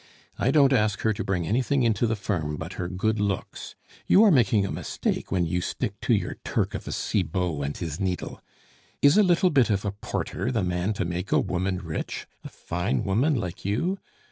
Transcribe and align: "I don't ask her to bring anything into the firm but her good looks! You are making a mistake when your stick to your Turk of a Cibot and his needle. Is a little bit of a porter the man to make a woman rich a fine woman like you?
"I 0.39 0.49
don't 0.49 0.73
ask 0.73 1.01
her 1.01 1.13
to 1.13 1.23
bring 1.23 1.45
anything 1.45 1.83
into 1.83 2.07
the 2.07 2.15
firm 2.15 2.57
but 2.57 2.73
her 2.73 2.87
good 2.87 3.19
looks! 3.19 3.75
You 4.07 4.23
are 4.23 4.31
making 4.31 4.65
a 4.65 4.71
mistake 4.71 5.31
when 5.31 5.45
your 5.45 5.61
stick 5.61 6.01
to 6.01 6.15
your 6.15 6.37
Turk 6.43 6.73
of 6.73 6.87
a 6.87 6.91
Cibot 6.91 7.63
and 7.63 7.77
his 7.77 7.99
needle. 7.99 8.41
Is 9.03 9.15
a 9.15 9.21
little 9.21 9.51
bit 9.51 9.69
of 9.69 9.85
a 9.85 9.91
porter 9.91 10.51
the 10.51 10.63
man 10.63 10.93
to 10.93 11.05
make 11.05 11.31
a 11.31 11.39
woman 11.39 11.77
rich 11.77 12.25
a 12.43 12.49
fine 12.49 13.03
woman 13.03 13.35
like 13.35 13.63
you? 13.63 13.99